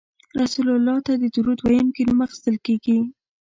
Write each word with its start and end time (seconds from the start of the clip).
رسول 0.41 0.67
الله 0.75 0.95
ته 1.05 1.13
د 1.21 1.23
درود 1.35 1.59
ویونکي 1.61 2.01
نوم 2.07 2.19
اخیستل 2.27 2.55
کیږي 2.65 2.97